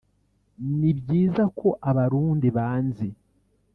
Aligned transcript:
ni 0.79 0.91
byiza 0.99 1.43
ko 1.59 1.67
abarundi 1.89 2.47
banzi 2.57 3.07